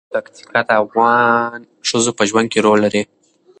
[0.13, 3.01] پکتیکا د افغان ښځو په ژوند کې رول لري.